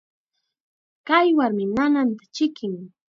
[1.07, 2.73] Kay warmim nananta chikin.